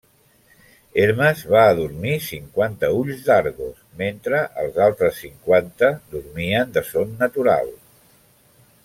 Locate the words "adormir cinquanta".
1.73-2.89